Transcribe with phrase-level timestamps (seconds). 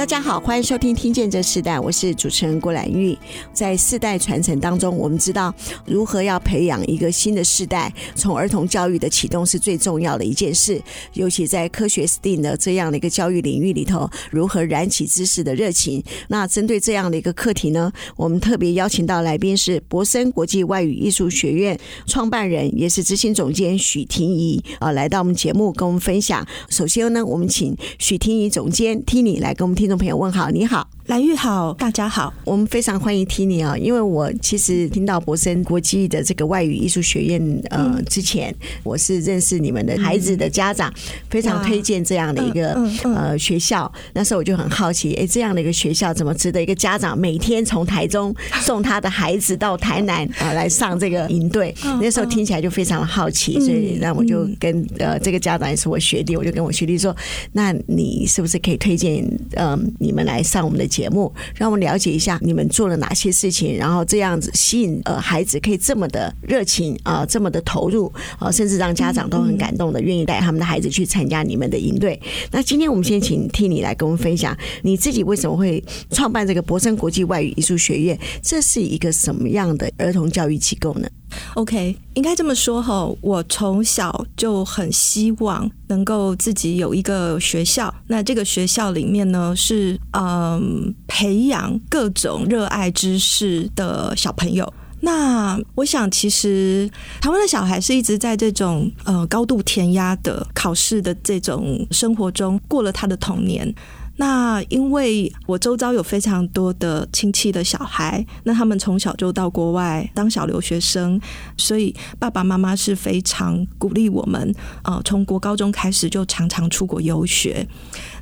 [0.00, 3.14] 大家好，欢迎收听《听见这世代》，我是主持人郭兰玉。
[3.52, 5.54] 在世代传承当中，我们知道
[5.84, 10.80] 如何要培养一个新的世代，从儿童教育的启动是最重要的一件事。
[11.12, 16.02] 尤其在科学 STEAM 的这样的一个教育领域里头，如何燃起知识的热情？
[16.28, 26.42] 那针对这样的一个课题呢，我们特别邀请到来宾是博森国际外语艺术学院创办人，也是执行总监许婷宜啊，来到我们节目跟我们分享。
[26.70, 40.94] 首先呢，我们请许婷宜总监 Tini 来跟我们听众朋友问好，你好，兰玉好，大家好，我们非常欢迎 Tini 啊，因为我其实听到博森国际的这个外语艺术学院呃、嗯、之前，我是认识你们的孩子的家长，嗯、
[41.28, 43.90] 非常推荐这样的一个、呃学校。
[44.12, 51.74] 那时候我就很好奇，哎，这样的一个学校怎么值得一个家长每天从台中送他的孩子到台南啊、呃、来上这个营队？
[52.00, 57.16] 那时候听起来就非常的好奇，所以那我就跟呃这个家长也是我学弟，我就跟我学弟说，
[57.52, 59.70] 那你是不是可以推荐嗯？
[59.70, 68.06] 呃你们来上我们的节目，让我们了解一下你们做了哪些事情，然后这样子吸引呃孩子可以这么的热情啊、呃，这么的投入
[68.38, 72.20] 啊、呃，甚至让家长都很感动的愿意带他们的孩子去参加你们的营队。
[72.50, 81.08] 那今天我们先请 Tini 来跟我们分享你自己为什么会创办这个博森国际外语艺术学院，这是一个什么样的儿童教育机构呢
[81.54, 87.92] ？OK，应该这么说哈，我从小就很希望能够自己有一个学校。
[88.06, 94.72] 那这个学校里面呢，是嗯培养各种热爱知识的小朋友。
[95.02, 96.90] 那我想，其实
[97.22, 103.74] 台湾的小孩是一直在这种呃高度填鸭的考试的这种生活中过了他的童年。
[104.20, 111.18] 那因为我周遭有非常多的亲戚的小孩，那他们从小就到国外当小留学生，
[111.56, 114.54] 所以爸爸妈妈是非常鼓励我们，
[114.84, 117.66] 呃，从国高中开始就常常出国游学。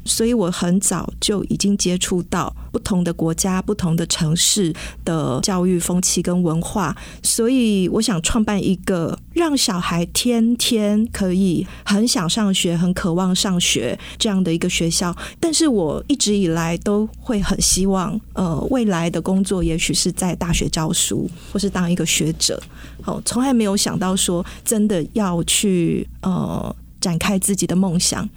[0.05, 4.73] 所以我很早就已经接触到不同的国家、不同的城市
[5.05, 15.17] 的教育风气跟文化，所以我想创办一个让小孩天天可以很想上学、很渴望上学这样的一个学校。
[15.41, 22.63] 但是我一直以来都会很希望，呃，未来的工作也许是在大学教书，或是当一个学者。
[23.03, 26.75] 好，从来没有想到说真的要去呃。
[27.01, 28.29] 展开自己的梦想。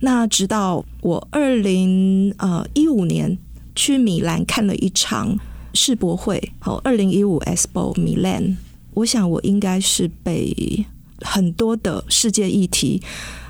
[0.00, 3.38] 那直到我二零呃一五年
[3.74, 5.38] 去米兰看了一场
[5.74, 8.56] 世博会，好，二零一五 Expo Milan，
[8.94, 10.84] 我想我应该是被
[11.20, 13.02] 很多的世界议题，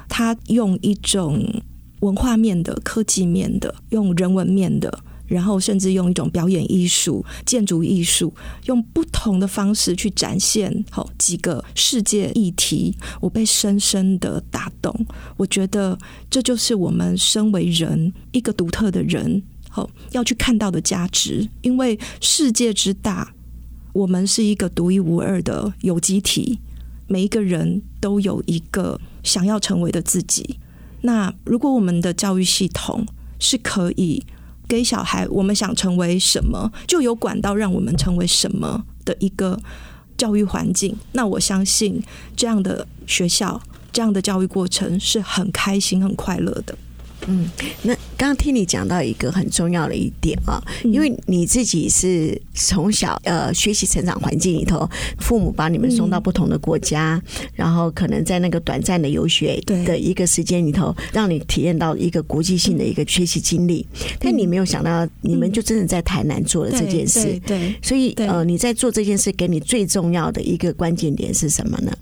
[0.08, 1.62] 他用一种
[2.00, 5.00] 文化面的、科技面的、用人文面的。
[5.30, 14.92] 然后甚至用一种表演艺术、建筑艺术，用不同的方式去展现好几个世界议题，我被深深的打动。
[15.36, 15.96] 我觉得
[16.28, 21.48] 这就是我们身为人一个独特的人，好要去看到的价值。
[21.62, 23.32] 因为世界之大，
[23.92, 26.58] 我们是一个独一无二的有机体，
[27.06, 30.58] 每一个人都有一个想要成为的自己。
[31.02, 33.06] 那如果我们的教育系统
[33.38, 34.24] 是可以。
[34.70, 39.58] 给小孩，我们想成为什么，就有管道让我们成为什么的一个
[40.16, 40.96] 教育环境。
[41.10, 42.00] 那我相信
[42.36, 43.60] 这样的学校，
[43.90, 46.78] 这样的教育过程是很开心、很快乐的。
[47.26, 47.48] 嗯，
[47.82, 54.88] 那刚刚听你讲到一个很重要的一点啊，因为你自己是从小呃学习成长环境里头，
[55.18, 57.22] 父母把你们送到不同的国家，
[57.54, 63.86] 然后可能在那个短暂的游学的一个时间里头，让你体验到一个国际性的一个学习经历。
[64.18, 67.38] 但你没有想到，你们就真的在台南做了这件事。
[67.46, 71.92] 对，所以呃，你在做这件事，给你最重要的一个关键点是什么呢？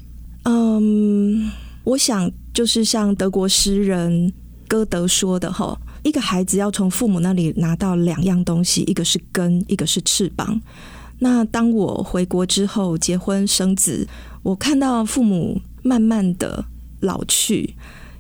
[0.44, 1.50] 嗯，
[1.84, 4.32] 我想就是像德国诗人。
[4.68, 10.60] 歌德说的哈，一个孩子要从父母那里拿到两样东西，一个是根，一个是翅膀。
[11.18, 14.06] 那当我回国之后，结婚生子，
[14.44, 16.64] 我看到父母慢慢的
[17.00, 17.74] 老去，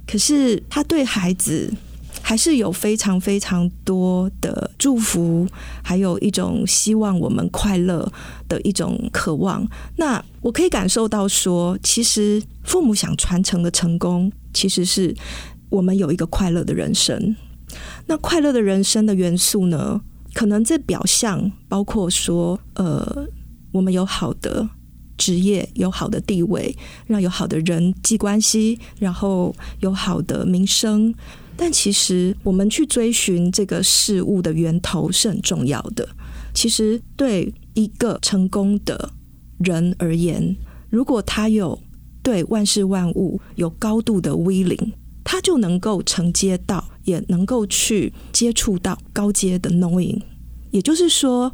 [0.06, 1.72] 可是他对孩子
[2.20, 5.46] 还是有非常非常多的祝福，
[5.82, 8.10] 还有一种希望我们快乐
[8.48, 9.64] 的一种渴望。
[9.96, 15.14] 那我可以感受到说，其实父母想传承的成功，其实是
[15.70, 17.36] 我们有一个快乐的人生。
[18.06, 20.00] 那快乐的人生的元素呢，
[20.32, 23.26] 可能这表象包括说，呃，
[23.72, 24.68] 我们有好的
[25.18, 26.74] 职业，有好的地位，
[27.06, 31.14] 让有好的人际关系，然后有好的名声。
[31.56, 36.08] 但其实，我们去追寻这个事物的源头是很重要的。
[36.54, 39.10] 其实，对一个成功的
[39.58, 40.56] 人而言，
[40.88, 41.78] 如果他有
[42.22, 44.92] 对万事万物有高度的威灵
[45.30, 50.18] 他就能够承接到，也能够去接触到高阶的 knowing。
[50.70, 51.52] 也就是说，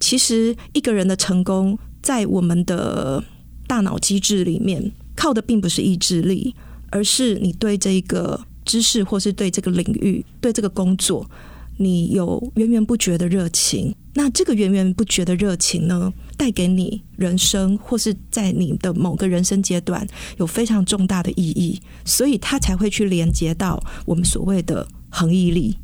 [0.00, 3.22] 其实一个人的成功，在我们的
[3.68, 6.56] 大脑机制里面，靠的并不是意志力，
[6.90, 8.40] 而是你对这个。
[8.64, 11.28] 知识，或是对这个领域、对这个工作，
[11.76, 13.94] 你有源源不绝的热情。
[14.14, 25.78] 那这个源源不绝的热情呢，带给你人生，或是在你的某个人生阶段有非常重大的意义，所以它才会去连接到我们所谓的恒毅力。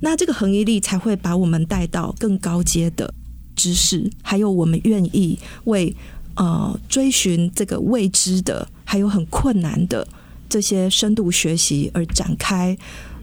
[0.00, 3.12] 那这个恒毅力才会把我们带到更高阶的
[3.54, 5.94] 知识，还有我们愿意为
[6.36, 10.08] 呃追寻这个未知的，还有很困难的。
[10.48, 12.74] 这些深度学习而展开，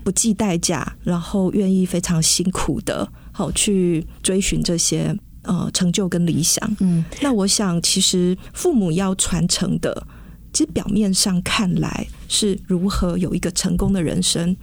[0.05, 6.77] 不计代价，然后愿意非常辛苦的，好去追寻这些呃成就跟理想。
[6.79, 10.05] 嗯，那我想，其实父母要传承的，
[10.53, 14.55] 其实表面上看来是如何有一个成功的人生，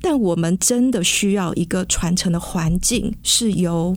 [0.00, 3.96] 但我们真的需要一个传承的环境，是由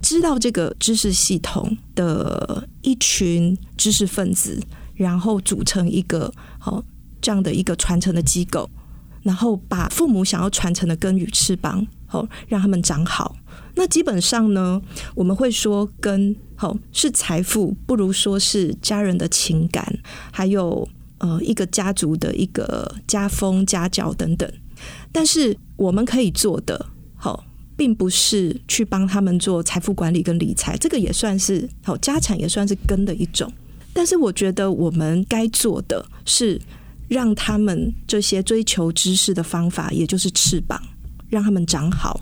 [0.00, 4.62] 知道这个知识系统的一群知识分子，
[4.94, 6.80] 然后组成一个好。
[7.22, 8.70] 这样的一个传承的机构，
[9.26, 13.34] 然后把父母想要传承的根与翅膀，好让他们长好。
[13.74, 14.80] 那基本上呢，
[15.16, 19.98] 我们会说根好是财富，不如说是家人的情感，
[20.30, 20.88] 还有
[21.18, 24.48] 呃一个家族的一个家风家教等等。
[25.10, 26.86] 但是我们可以做的，
[27.16, 27.44] 好，
[27.76, 33.52] 并不是去帮他们做财富管理跟理财，这个也算是好家产，也算是根的一种。
[33.92, 36.60] 但是我觉得我们该做的是。
[37.08, 40.80] 让他们这些追求知识的方法，也就是翅膀，
[41.28, 42.20] 让他们长好。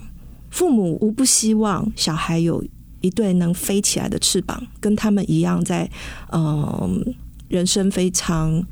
[0.50, 2.64] 父母无不希望小孩有
[3.00, 5.90] 一对能飞起来的翅膀，跟他们一样在，在
[6.30, 6.90] 呃
[7.48, 8.64] 人生非常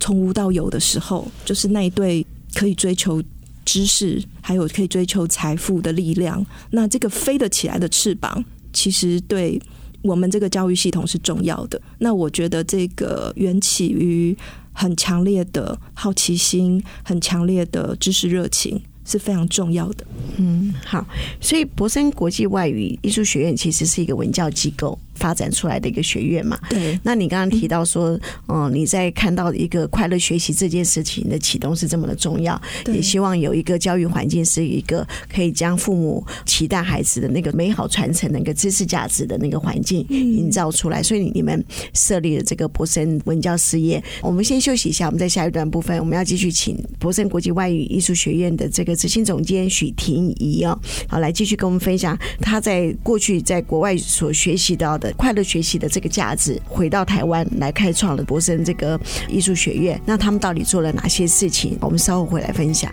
[0.00, 3.22] 从无到有的时候，就是那一对可以追求
[3.64, 6.44] 知识，还有可以追求财富的力量。
[6.70, 9.60] 那这个飞得起来的翅膀，其实对
[10.06, 11.80] 我们这个教育系统是重要的。
[11.98, 14.36] 那我觉得这个缘起于。
[14.78, 20.06] 很强烈的好奇心，很强烈的知识热情是非常重要的。
[20.36, 21.02] 嗯，好，
[21.40, 24.98] 所以博森国际外语艺术学院其实是一个文教机构。
[25.16, 26.98] 发展出来的一个学院嘛，对。
[27.02, 28.18] 那你刚刚提到说，
[28.48, 41.02] 嗯，你在看到一个快乐学习这件事情的启动是这么的重要，也希望有一个教育环境是一个可以将父母期待孩子的那个美好传承的一个知识价值的那个环境营造出来。
[41.02, 41.64] 所以你们
[41.94, 44.02] 设立了这个博森文教事业。
[44.22, 50.78] 我们先休息一下，我们在下一段部分我们要继续请博森国际外语艺术学院的这个执行总监许婷宜哦，
[51.08, 55.05] 好，来继续跟我们分享他在过去在国外所学习到的。
[55.14, 58.98] 快乐学习的这个价值，回到台湾来开创了博森这个
[59.28, 60.00] 艺术学院。
[60.04, 61.76] 那他们到底做了哪些事情？
[61.80, 62.92] 我们稍后回来分享。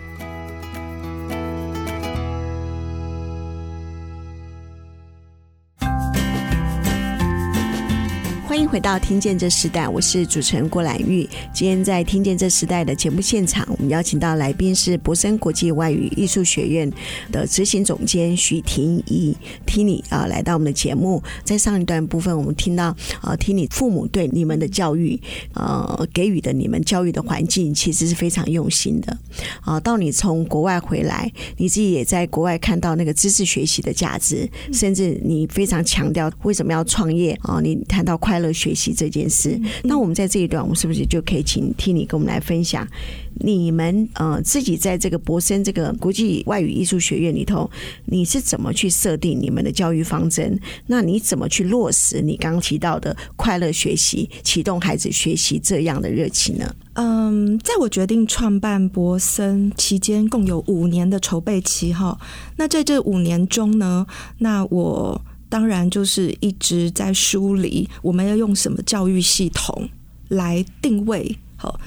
[8.74, 11.22] 回到听见这时代，我是主持人郭兰玉。
[11.54, 16.92] 今天在听见这时代的节目现场，我们邀请到来宾是博生国际外语艺术学院
[17.30, 19.32] 的执行总监徐婷怡
[19.64, 21.22] Tini 啊，来到我们的节目。
[21.44, 22.86] 在上一段部分，我们听到
[23.20, 25.20] 啊，Tini 父母对你们的教育，
[25.52, 29.16] 呃，给予的你们教育的环境，其实是非常用心的
[29.60, 29.78] 啊。
[29.78, 37.60] 到你从国外回来，你自己也在国外看到那个知识学习的价值，甚至你非常强调为什么要创业啊？
[37.62, 42.88] 你谈到快乐学习这件事，那我们在这一段，我们是不是就可以请 Tini 跟我们来分享，
[43.34, 47.70] 你们呃自己在这个博森这个国际外语艺术学院里头，
[48.06, 50.58] 你是怎么去设定你们的教育方针？
[50.86, 56.74] 那你怎么去落实你刚刚提到的快乐学习，启动孩子学习这样的热情呢？
[56.94, 62.18] 嗯，在我决定创办博森期间，共有五年的筹备期哈。
[62.56, 64.06] 那在这五年中呢，
[64.38, 65.20] 那我。
[65.54, 69.88] 当然，就是一直在梳理我们要用什么教育系统
[70.26, 71.38] 来定位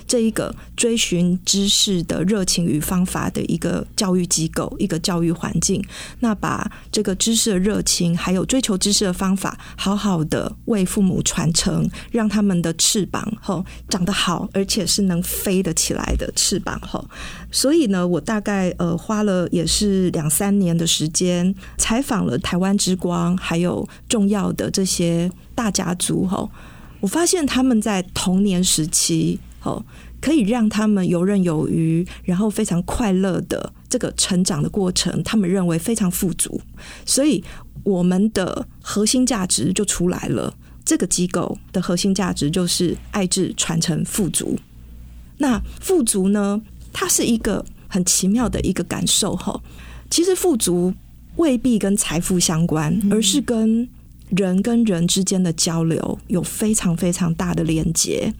[0.07, 5.83] 这一个追寻知识的热情与方法的一个教育机构，一个教育环境。
[6.19, 17.05] 那把这个知识的热情，还有追求知识的方法，好好的为父母传承，让他们的翅膀吼长得好，而且是能飞得起来的翅膀吼。
[17.51, 26.49] 所以呢，我大概呃花了也是两三年的时间，采访了台湾之光，还有重要的这些大家族吼。
[26.99, 29.85] 我发现他们在童年时期，哦，
[30.21, 36.61] 可以让他们游刃有余，然后非常快乐的这个成长的过程，他们认为非常富足，
[37.05, 37.43] 所以
[37.83, 40.53] 我们的核心价值就出来了。
[40.85, 44.57] 这个机构的核心价值就是爱智传承富足。
[45.37, 46.61] 那富足呢，
[46.93, 49.61] 它是一个很奇妙的一个感受，哈。
[50.09, 50.93] 其实富足
[51.35, 53.87] 未必跟财富相关，而是跟
[54.29, 58.33] 人跟人之间的交流有非常非常大的连接，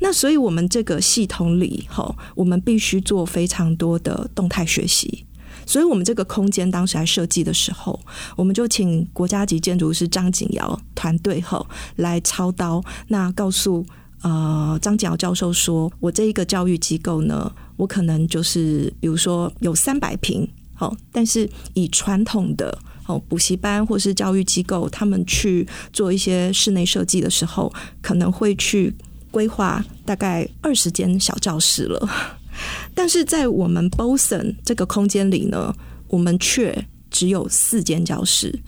[0.00, 5.26] 那所以我们这个系统里，哈，我们必须做非常多的动态学习。
[5.66, 7.98] 所以我们这个空间当时来设计的时候，
[8.36, 11.64] 我们就请国家级建筑师张景尧团队哈
[11.96, 13.84] 来操刀，那告诉
[14.22, 22.78] 呃张景尧教授说，我这一个教育机构呢，我可能就是比如说有三百平，好，但是以传统的。
[23.06, 28.94] 哦，补习班或是教育机构，他们去做一些室内设计的时候，可能会去
[29.30, 32.08] 规划大概二十间小教室了。
[32.94, 35.74] 但是在我们 Boson 这个空间里呢，
[36.08, 38.58] 我们却只有四间教室，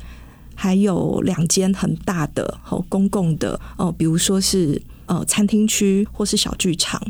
[0.55, 7.01] 还有两间很大的哦公共的哦，比如说是呃餐厅区或是小剧场。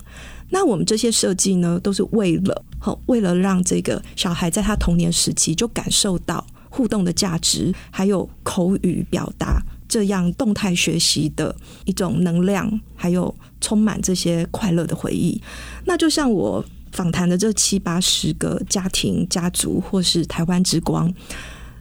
[0.51, 6.47] 那我们这些设计呢，都是为了哦，为了让这个小孩在他童年时期就感受到。
[6.77, 11.57] 互动的价值，还有口语表达这样动态学习的
[11.87, 15.41] 一种能量，还有充满这些快乐的回忆。
[15.87, 21.11] 那就像我访谈的这七八十个家庭、家族，或是台湾之光，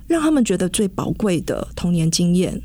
[0.07, 2.61] 让他们觉得最宝贵的童年经验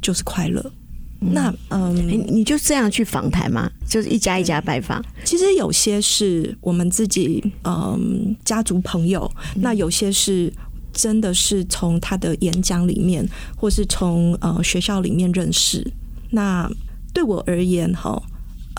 [0.00, 0.72] 就是快乐。
[1.20, 1.94] 嗯、那嗯，
[2.26, 3.70] 你就这样去访谈吗？
[3.86, 5.04] 就是一家一家拜访？
[5.22, 10.50] 其实有些是我们自己嗯家族朋友，那有些是。
[10.92, 15.86] 真的是从他的演讲里面，或是从呃学校里面认识。
[16.30, 16.70] 那
[17.12, 18.22] 对我而言，哈，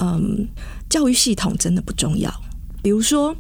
[0.01, 0.47] 嗯，
[0.89, 2.33] 教育系统真的不重要。
[2.81, 3.35] 比如说，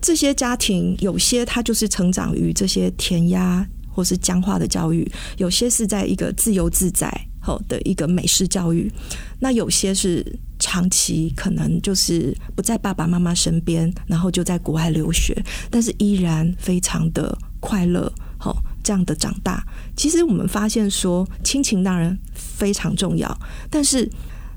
[0.00, 8.90] 这些家庭有些他就是成长于这些填鸭或是僵化的教育，有些是在一个自由自在好的一个美式教育，
[9.38, 10.24] 那有些是
[10.58, 15.36] 长期可能就是不在爸爸妈妈身边，然后就在国外留学，
[15.70, 17.36] 但是依然非常的。
[17.60, 19.64] 快乐，好，这样的长大，
[19.96, 23.36] 其实我们发现说，亲情当然非常重要，
[23.70, 24.08] 但是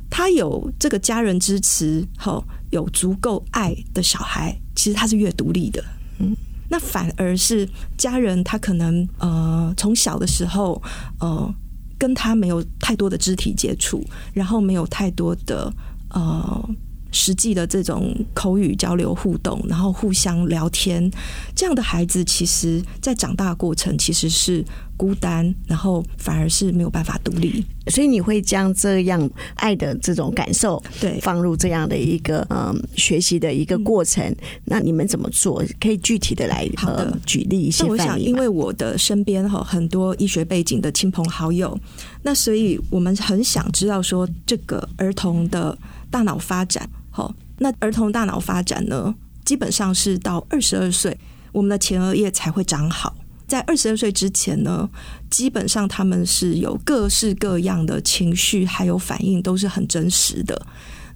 [0.10, 5.84] 他有这个家人支持，好，有足够爱的小孩，其实他是越独立的，
[6.20, 6.36] 嗯，
[6.70, 7.67] 那反而是
[7.98, 10.81] 家人他可能呃从小的时候
[11.20, 11.53] 呃
[11.98, 15.74] 跟他没有太多的肢体接触，然后没有太多的
[16.10, 16.70] 呃。
[17.12, 21.10] 实际的这种口语交流互动，然后互相聊天，
[21.56, 24.63] 这样的孩子，其实在长大过程其实是
[24.96, 27.63] 孤单，然后反而是没有办法独立。
[27.88, 34.24] 所以你会将这样爱的这种感受，对，放入这样的一个嗯学习的一个过程。
[34.24, 35.63] 嗯、那你们怎么做？
[35.80, 37.84] 可以具体的来好的举例一些。
[37.84, 41.77] 我想，因为我的身边哈很多医学背景的亲朋好友，
[42.22, 45.75] 那所以我们很想知道说这个儿童的
[46.10, 46.88] 大脑发展。
[47.12, 49.13] 好，那儿童大脑发展呢，
[49.46, 51.15] 基本上是到二十二岁，
[51.51, 53.15] 我们的前额叶才会长好。
[53.46, 54.89] 在二十二岁之前呢，
[55.30, 60.65] 基本上他们是有各式各样的情绪，还有反应都是很真实的。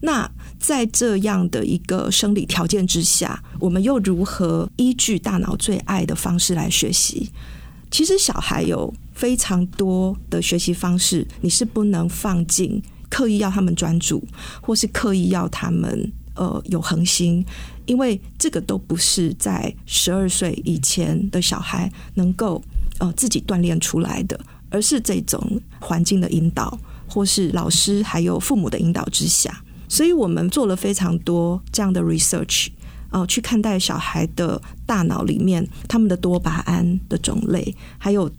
[0.02, 7.32] 那在这样的一个生理条件之下，我们又如何依据大脑最爱的方式来学习？
[7.90, 12.84] 其实小孩有非常多的学习方式，你是不能放进。
[13.16, 14.22] 刻意要他们专注，
[14.62, 17.46] 或是刻意要他们呃有恒心，
[17.86, 22.62] 因为这个都不是在十二岁以前的小孩能够
[23.00, 24.38] 呃自己锻炼出来的，
[24.70, 25.40] 而是这种
[25.80, 29.64] 环境的引导，或是老师还有父母的引导之下。
[29.88, 32.68] 所以我们做了非常多这样的 research，
[33.12, 38.30] 呃，去看待小孩的大脑里面他们的多巴胺的种类，还有。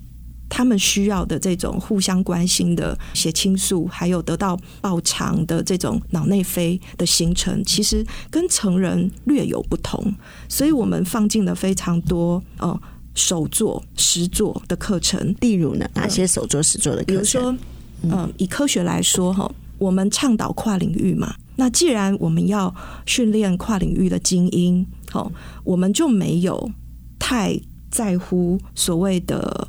[0.48, 10.14] 他们需要的这种互相关心的血清素，还有得到报偿的这种脑内啡的形成，其实跟成人略有不同。
[10.48, 12.80] 所以我们放进了非常多哦
[13.14, 15.34] 手作、实作的课程。
[15.40, 17.02] 例如呢，哪些手作、实作的？
[17.04, 17.54] 比如说，
[18.02, 21.34] 嗯，以科学来说哈，我们倡导跨领域嘛。
[21.56, 22.74] 那既然我们要
[23.06, 25.32] 训练跨领域的精英，好，
[25.64, 26.70] 我们就没有
[27.18, 27.58] 太
[27.90, 29.66] 在乎所谓的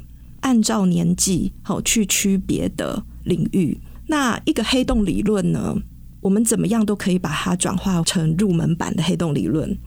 [0.48, 3.78] 按照年纪好去区别的领域。
[4.08, 5.76] 那一个黑洞理论呢，
[6.22, 9.78] 我们怎么样都可以把它转化成入门版的黑洞理论。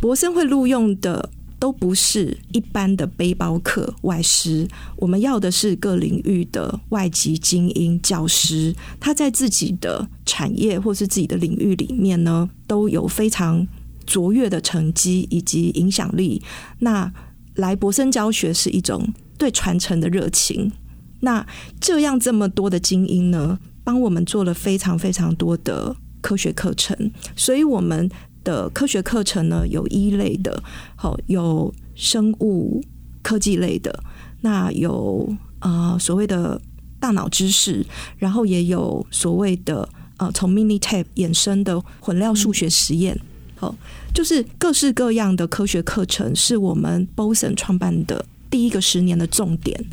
[0.00, 1.30] 博森会录用的
[1.60, 4.66] 都不是一般的背包客外师，
[4.96, 13.64] 我们要的是各领域的外籍精英教师，他在自己的产业或是自己的领域里面呢，都有非常
[14.04, 16.42] 卓越的成绩以及影响力。
[16.80, 17.12] 那
[17.54, 19.06] 来博森教学是一种
[19.42, 20.70] 对传承的热情。
[21.18, 21.44] 那
[21.80, 28.08] 这样这么多的精英呢，帮我们做了非常非常多的科学课程，所以我们
[28.44, 30.62] 的科学课程呢，有一类的，
[30.94, 32.80] 好，有生物
[33.20, 34.04] 科技类的，
[34.42, 36.60] 那有啊、所谓的
[37.00, 37.84] 大脑知识，
[38.16, 43.20] 然后也有所谓的呃从 Minitab 衍生的混料数学实验，
[43.56, 43.74] 好，
[44.14, 49.84] 就是各式各样的科学课程，是我们 Boson 创办的第一个十年的重点。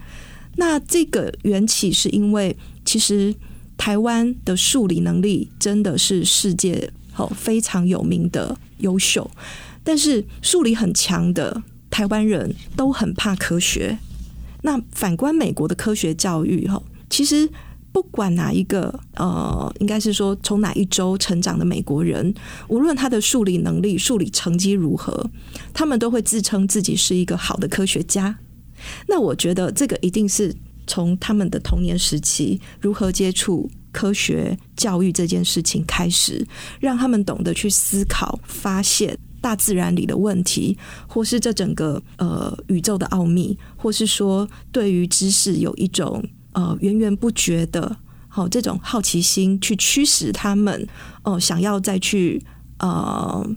[0.57, 3.33] 那这个缘起是因为，其实
[3.77, 9.31] 台湾的数理能力真的是世界好非常有名的优秀，
[9.83, 13.97] 但是数理很强的台湾人都很怕科学。
[14.63, 17.49] 那反观美国的科学教育，哈，其实
[17.93, 22.33] 不管哪一个呃，应该是说从哪一周成长的美国人，
[22.67, 25.29] 无论他的数理能力、数理成绩如何，
[25.73, 28.37] 他们都会自称自己是一个好的科学家。
[29.07, 30.55] 那我觉得这个一定是
[30.87, 36.45] 从他们的童年时期如何接触科学教育这件事情开始，
[36.79, 50.87] 让他们懂得去思考、发现大自然里的问题，或是这整个呃宇宙的奥秘，或是说对于知识有一种呃源源不绝的好、这种好奇心，去驱使他们
[51.23, 52.43] 哦、呃、想要再去
[52.79, 53.47] 呃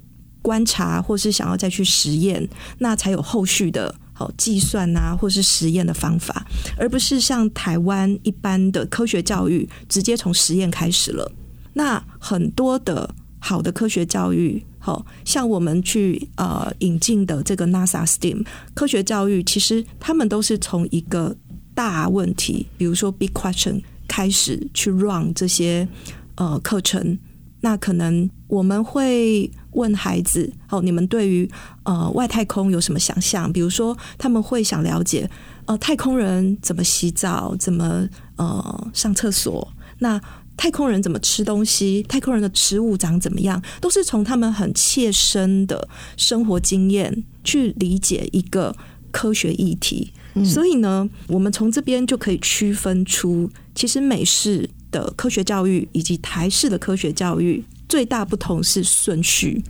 [0.41, 2.49] 观察，或是想要再去实验，
[2.79, 3.95] 那才有后续的。
[4.13, 11.31] 好计算啊，或是实验的方法，而不是像台湾一般的科学教育，直接从实验开始了。
[11.75, 21.35] 那很多的好的科学教育，好像我们去呃引进的这个 NASA STEAM 科学教育，其实他们都是从一个
[21.75, 25.89] 大问题，比如说 Big Question 开始去 run 这些
[26.35, 27.19] 呃课程。
[27.65, 31.49] 那可能我们会问孩子：“哦，你们对于
[31.83, 33.53] 呃外太空有什么想象？
[33.53, 35.29] 比如说，他们会想了解
[35.67, 39.67] 呃太空人怎么洗澡，怎么呃上厕所？
[39.99, 40.21] 那
[40.57, 42.03] 太空人怎么吃东西？
[42.05, 43.63] 太空人的食物长怎么样？
[43.81, 48.75] 都是从他们很切身的生活经验去理解一个
[49.11, 50.13] 科学议题。
[50.35, 50.45] 嗯。
[50.45, 59.63] 所以呢，我们从这边就可以区分出，其实美式。”的科学教育以及台式的科学教育最大不同是顺序，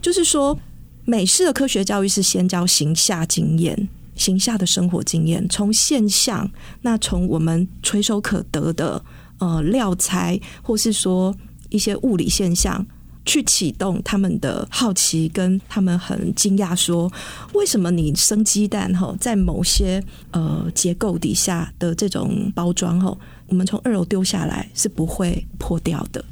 [0.00, 0.58] 就是说
[1.04, 6.50] 美式的科学教育是先教形下经验、形下的生活经验，从现象，
[6.82, 9.02] 那从我们垂手可得的
[9.38, 11.34] 呃料材，或是说
[11.68, 12.84] 一些物理现象，
[13.24, 17.10] 去启动他们的好奇，跟他们很惊讶说，
[17.52, 20.02] 为什么你生鸡蛋哈，在某些
[20.32, 23.16] 呃结构底下的这种包装哈。
[23.46, 26.24] 我们从二楼丢下来是不会破掉的。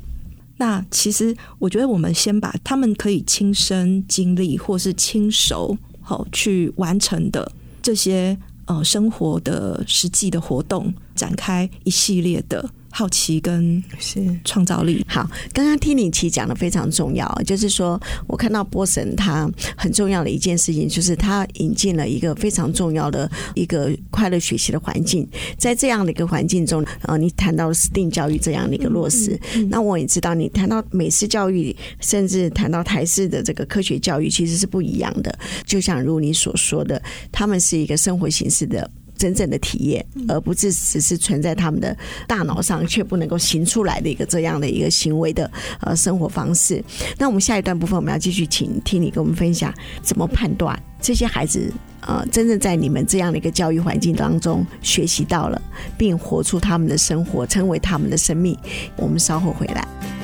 [0.59, 7.51] 那其实我觉得，我们先把他们可以亲身经历或是亲手好去完成的
[7.83, 12.71] 这些呃生活的实际的活动，展开一系列的。
[12.97, 15.05] 好奇跟是创造力。
[15.07, 25.29] 好，刚刚听你其实讲的非常重要，就是说我看到波神他很重要的一件事情，就是他引进了一个非常重要的一个快乐学习的环境。
[25.59, 35.39] 在这样的一个环境中，呃，你谈到 STEAM 教育这样的一个落实，嗯嗯嗯、那我也知道你谈到美式教育，甚至谈到台式的这个科学教育，其实是不一样的。
[35.67, 38.91] 就像如你所说的，他们是一个生活形式的。
[39.17, 45.51] 真正的体验，而不是只是存在他们的大脑上，却不能够行出来的一个这样的一个行为的
[45.81, 46.83] 呃生活方式。
[47.19, 55.61] 那我们下一段部分，我们要继续请听你跟我们分享，怎么判断这些孩子呃真正在你们这样的一个教育环境当中学习到了，
[55.99, 58.57] 并活出他们的生活，成为他们的生命。
[58.97, 60.16] 我们稍后回来。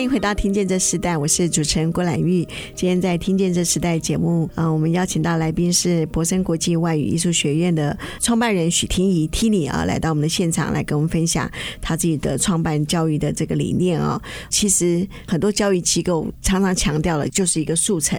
[0.00, 2.42] 欢迎回到《听见这时代》，我是主持人郭兰玉。
[2.74, 11.50] 今天在《听见这时代》节目，啊、我们邀请到来宾是博森国际外语艺术学院的创办人许婷宜 Tini 啊，来到我们的现场来跟我们分享
[11.82, 14.18] 他自己的创办教育的这个理念啊。
[14.48, 18.18] 其实很多教育机构常常强调的就是一个速成，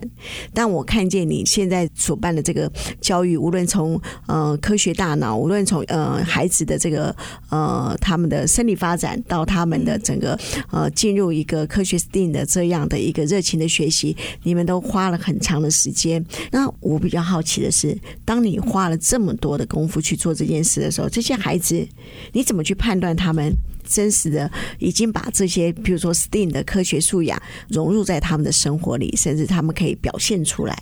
[0.54, 7.16] 但我看见你现在所办的这个教育，无论从呃科学大脑，无论从呃孩子的这个
[7.50, 10.40] 呃他们的生理发展到他们的整个
[10.70, 16.24] 呃进入一个科学 STEAM 的这样的一个热情的学习，你们都花了很长的时间。
[16.52, 21.88] 那我比较好奇的是，当你花了这么多的功夫去做这件事的时候，这些孩子
[22.34, 23.54] 你怎么去判断他们
[23.88, 30.78] 真实的已经把这些，比如说 STEAM 的科学素养融入在他们的生活里，甚至他们可以表现出来？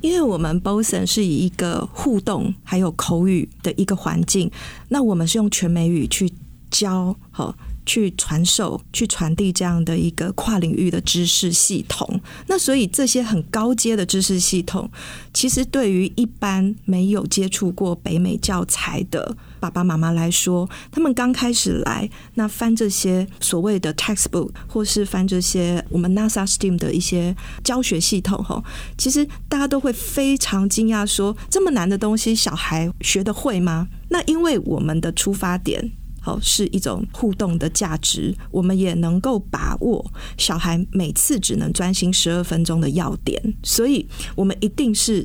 [0.00, 4.50] 因为我们 BOSON 是以一个互动还有口语的一个环境，
[4.88, 6.30] 那我们是用全美语去
[6.70, 7.56] 教，好。
[7.86, 12.20] 去传授、去传递这样的一个跨领域的知识系统。
[12.48, 14.90] 那所以这些很高阶的知识系统，
[15.32, 28.62] 其实对于一般没有接触过北美教材的爸爸妈妈来说，他们刚开始来，那翻这些所谓的 textbook，或是翻这些我们 NASA STEAM 的一些教学系统，哈，
[28.98, 33.86] 其实大家都会非常惊讶，说这么难的东西，小孩学得会吗？
[34.08, 35.92] 那因为我们的出发点。
[36.26, 40.04] 哦，是一种互动的价值，我们也能够把握
[40.36, 45.24] 小孩每次只能专心十二分钟的要点，所以我们一定是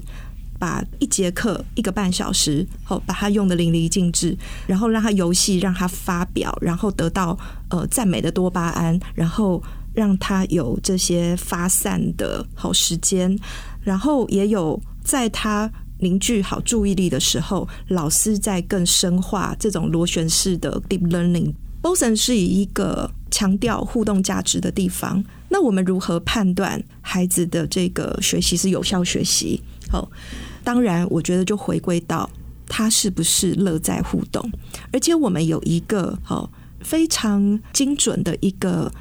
[0.60, 4.38] 把一节课一个半小时，好把它用得淋漓尽致，
[4.68, 7.36] 然后让他游戏，让他发表，然后得到
[7.70, 9.62] 呃赞美的多巴胺，然后
[9.96, 13.36] 让他有这些发散的好时间，
[13.82, 15.72] 然后也有在他。
[16.02, 21.54] 凝聚好注意力的时候，老师在更深化这种螺旋式的 deep learning。
[21.82, 25.24] BOSON 是以一个强调互动价值的地方。
[25.50, 29.62] 那我们如何判断孩子的这个学习是有效学习？
[29.90, 30.10] 好，
[30.64, 32.30] 当然，我觉得就回归到
[32.68, 34.52] 他是不是乐在互动。
[34.92, 38.92] 而且我们有一个好非常精准的一个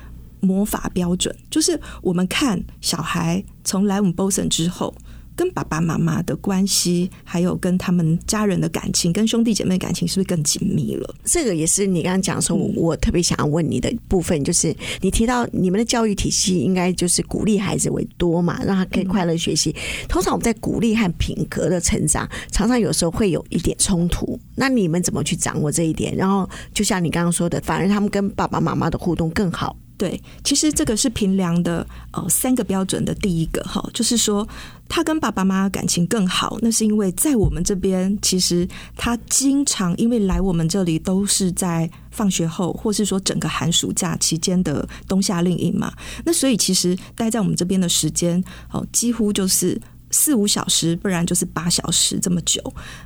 [0.40, 4.94] 魔法标准，就是我们看小孩从来我们 BOSON 之后。
[5.40, 11.14] 跟爸爸妈妈的关系，还有跟他们家人的感情，跟兄弟姐妹的感情，是不是更紧密了？
[11.24, 19.74] 这个也是你刚刚讲说，我特别想要问你的部分，就是你提到你们的教育体系应该就是鼓励孩子为多嘛，让他可以快乐学习。
[20.06, 24.38] 通常我们在鼓励和品格的成长，常常有时候会有一点冲突。
[24.54, 26.14] 那你们怎么去掌握这一点？
[26.14, 29.74] 然后就像你刚刚说的，反而他们跟爸爸妈妈的互动更好。
[30.00, 34.48] 对，其实这个是评量的呃三个标准的第一个哈，就是说
[34.88, 45.92] 他跟爸爸妈妈感情更好，那是因为在我们这边，其实他经常因为来我们这里都是在放学后，或是说整个寒暑假期间的冬夏令营嘛，
[46.24, 49.78] 那所以其实待在我们这边的时间哦，几乎就是
[50.10, 52.62] 四五小时，不然就是八小时这么久，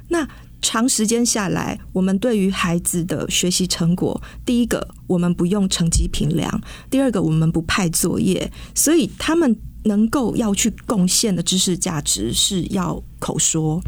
[0.07, 0.25] 那。
[0.65, 6.51] 长时间下来，我们对于孩子的学习成果，第一个，我们不用成绩评量；
[6.89, 13.79] 第二个，我们不派作业，所以他们能够要去贡献的知识价值是要口说。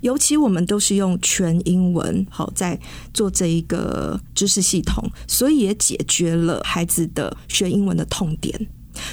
[0.00, 2.76] 尤其我们都是用全英文，好在
[3.14, 8.66] 做这一个知识系统，所以也解决了孩子的学英文的痛点。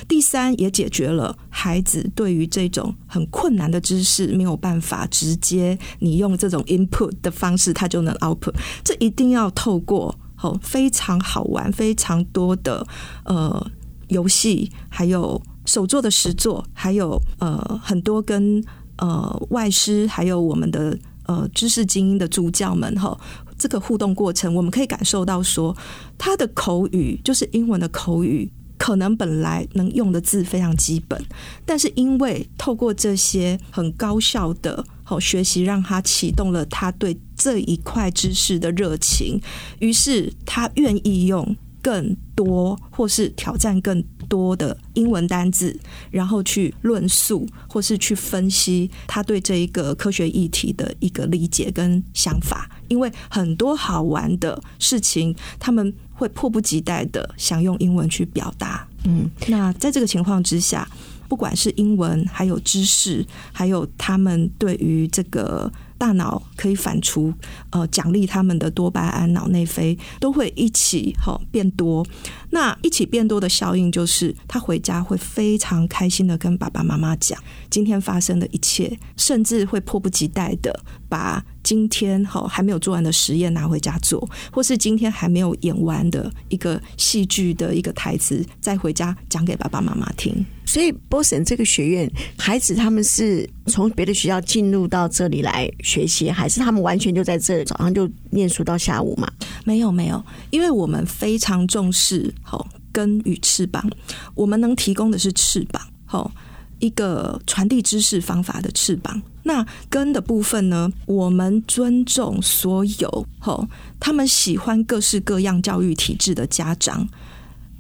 [0.08, 8.54] 第三，也解决了孩子对于这种很困难的知识没有办法直接你用这种 input 的方式，他就能 output。
[8.84, 12.86] 这一定要透过哦非常好玩、非常多的
[13.26, 13.72] 呃
[14.10, 18.64] 游戏，还有手作的实作，还有呃很多跟
[18.98, 23.18] 呃外师，还有我们的呃知识精英的助教们哈，
[23.58, 25.76] 这个互动过程，我们可以感受到说，
[26.18, 28.52] 他的口语就是英文的口语。
[28.78, 31.22] 可能本来能用的字非常基本，
[31.66, 39.42] 但是因为透过这些很高效的好学习，让他启动了他对这一块知识的热情，
[39.80, 45.80] 于是他愿意用更多或是挑战更多的英文单字，
[46.12, 52.70] 然后去论述或是去分析他对这一个科学议题的一个理解跟想法。
[52.90, 55.94] 因为很多好玩的事情，他们。
[56.18, 60.88] 会迫不及待的想用英文去表达，嗯，那在这个情况之下，
[61.30, 67.32] 不管是英文，还有知识，还有他们对于这个大脑可以反刍，
[67.70, 72.04] 呃，奖励他们的多巴胺、脑内啡，都会一起好变多。
[72.50, 77.38] 那一起变多的效应就是，他回家会非常开心的跟爸爸妈妈讲
[77.70, 80.80] 今天发生的一切，甚至会迫不及待的
[81.10, 90.46] 把今天好还没有做完的实验拿回家做，或是今天还没有演完的一个戏剧的一个台词，再回家讲给爸爸妈妈听。
[90.66, 99.32] 所以，Boston 这个学院，孩子他们是从别的学校进入到这里来学习，还是他们完全就在这里早上就念书到下午嘛？
[99.64, 103.90] 没有，没有，因为我们非常重视好根与翅膀，
[104.36, 106.32] 我们能提供的是翅膀，好
[106.80, 109.22] 一个传递知识方法的翅膀。
[109.44, 113.68] 那根的部分呢，我们尊重所有好
[114.00, 117.08] 他们喜欢各式各样教育体制的家长。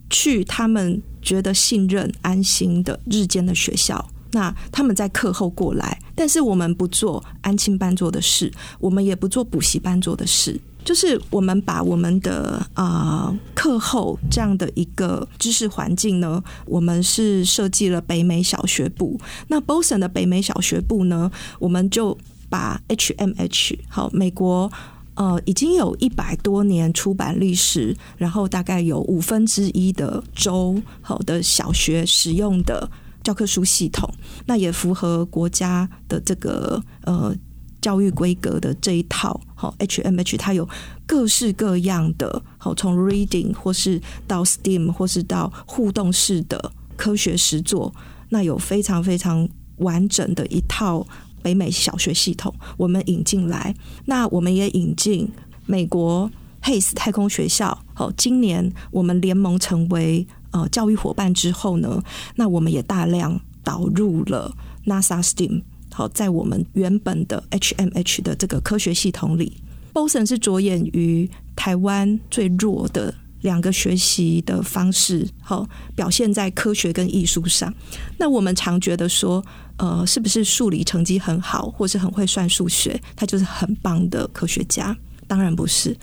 [0.10, 19.19] 去他们觉得信任、安心的日间的学校，那他们在课后过来，但是我们不做安亲班做的事，我们也不做补习班做的事，就是我们把我们的啊课后这样的一个知识环境呢，我们是设计了北美小学部。
[19.50, 24.71] 那 Boston 的北美小学部呢，我们就把 HMH 好美国。
[25.15, 32.88] 呃，已经有一百多年出版历史，然后大概有五分之一的州好的小学使用的
[33.23, 34.08] 教科书系统，
[34.45, 37.36] 那也符合国家的这个呃
[37.88, 40.67] 教育规格的这一套好 HMH，它有
[41.06, 47.95] 各式各样的好从 reading 或是到 STEAM 或是到互动式的科学实作，
[48.28, 49.47] 那有非常非常
[49.78, 51.08] 完整的一套。
[51.41, 53.73] 北美小学系统，我们引进来，
[54.04, 55.32] 那我们也引进
[55.65, 56.30] 美国
[56.63, 57.86] Hays 太空学校。
[57.93, 62.04] 好，今年我们联盟成为呃教育伙伴之后呢，
[62.36, 64.54] 那我们也大量导入了
[64.88, 65.62] NASA STEAM。
[65.97, 69.57] 好，在我们原本的 HMH 的这个科学系统里
[69.95, 77.73] ，Boston 是着眼于台湾最弱的两个学习的方式，好表现在科学跟艺术上。
[78.19, 79.43] 那我们常觉得说。
[79.79, 84.97] 呃，是不是数理成绩很好，或是很会算数学，他就是很棒的科学家？
[85.27, 85.95] 当然不是。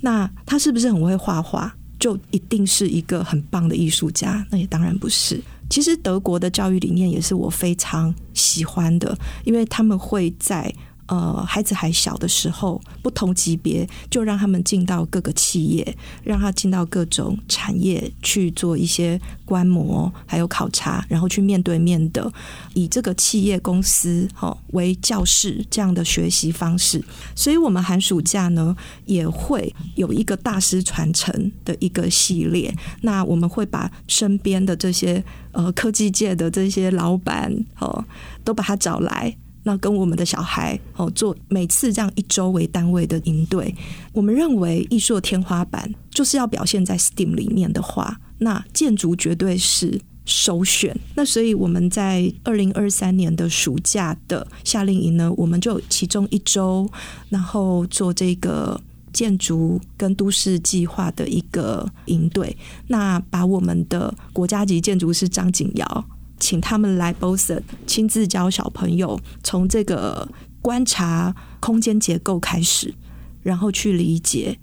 [0.00, 4.46] 那他是不是很会画画，就一定是一个很棒的艺术家？
[4.50, 5.42] 那也当然不是。
[5.68, 10.74] 其实德国的教育理念也是我非常喜欢的，因为他们会在。
[11.08, 22.30] 呃，孩子还小的时候，不同级别就让他们进到各个企业，让他进到各种产业去做一些观摩，还有考察，然后去面对面的
[22.74, 27.02] 以这个企业公司哈为教室这样的学习方式。
[27.34, 32.74] 所以，我们寒暑假呢也会有一个大师传承的一个系列。
[33.00, 38.04] 那我们会把身边的这些呃科技界的这些老板哦，
[38.44, 39.34] 都把他找来。
[39.62, 43.74] 那跟我们的小孩哦做每次这样一周为单位的营队，
[44.12, 50.98] 我们认为艺术天花板就是要表现在 STEAM 里面的话，那建筑绝对是首选。
[51.14, 56.88] 那所以我们在二零二三年的暑假的夏令营呢，我们就其中一周，
[57.28, 58.80] 然后做这个
[59.12, 66.04] 建筑跟都市计划的一个营队，那把我们的国家级建筑师张景尧。
[66.38, 70.28] 请他们来 Boston 亲自教小朋友，从这个
[70.60, 72.94] 观察空间结构开始，
[73.42, 74.58] 然后去理解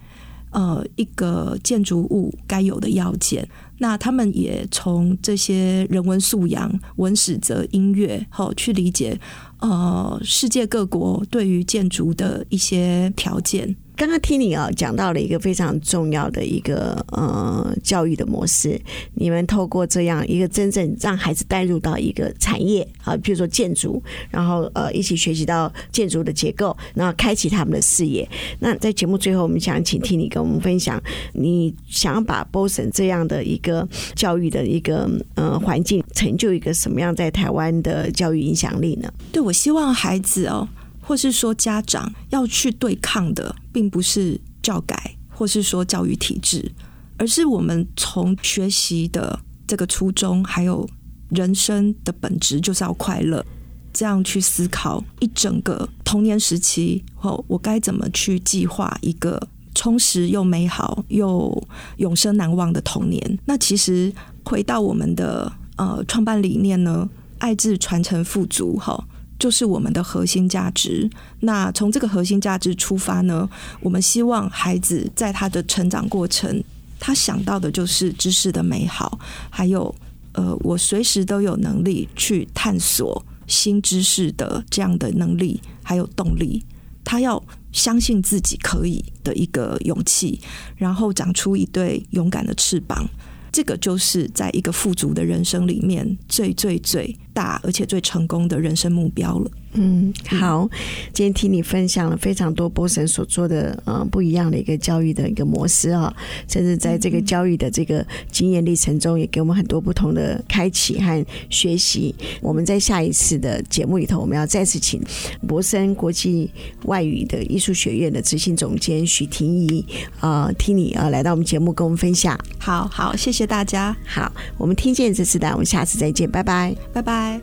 [0.51, 3.47] 呃一个建筑物该有的要件。
[3.77, 9.19] 那他们也从这些人文素养、文史哲、音乐，好去理解
[9.59, 13.75] 呃世界各国对于建筑的一些条件。
[13.95, 18.79] 刚刚听你啊讲到了一个非常重要的一个呃教育的模式，
[19.13, 28.27] 你们透过这样一个真正让孩子带入到一个产业啊，比如说建筑，然后呃一起学习到建筑的结构，然后开启他们的视野。
[28.60, 31.01] 那在节目最后，我们想请听你跟我们分享，
[31.34, 39.12] 你想要把 Boson 这样的一个教育的一个呃环境，成就一个什么样在台湾的教育影响力呢？
[39.31, 40.67] 对，我希望孩子哦。
[41.07, 46.71] 或是说家长要去对抗的，并不是教改，或是说教育体制，
[47.17, 50.89] 而是我们从学习的这个初衷，还有
[51.29, 53.45] 人生的本质，就是要快乐。
[53.93, 59.41] 这样去思考一整个童年时期后，我该怎么去计划一个
[59.73, 63.39] 充实又美好又永生难忘的童年？
[63.45, 64.11] 那其实
[64.43, 69.01] 回到我们的呃创办理念呢，爱智传承富足哈。
[69.37, 71.09] 就是我们的核心价值。
[71.41, 73.49] 那从这个核心价值出发呢，
[73.81, 76.63] 我们希望孩子在他的成长过程，
[76.99, 79.19] 他想到的就是知识的美好，
[79.49, 79.93] 还有
[80.33, 86.63] 呃，我随时都有能力去探索新知识的这样的能力，还有动力。
[87.03, 90.41] 他要相信自己可以的一个勇气，
[90.75, 93.07] 然后长出一对勇敢的翅膀。
[93.51, 99.51] 这个就是在一个富足的人生里面最最最大而且最成功的人生目标了。
[99.77, 100.69] 嗯，好，
[101.11, 106.15] 今天听你分享了非常多波神所做的呃不一样的一个教育的一个模式啊，
[106.47, 112.15] 甚至在这个教育的这个经验历程中，也给我们很多不同的开启和学习。
[112.41, 115.01] 我们在下一次的节目里头，我们要再次请
[115.45, 116.49] 博森国际
[116.85, 119.85] 外语的艺术学院的执行总监许婷怡
[120.21, 122.39] 啊，听你啊来到我们节目跟我们分享。
[122.59, 123.93] 好好，谢谢大家。
[124.05, 127.41] 好，我们听见这次的，我们下次再见，拜拜拜，拜嗨。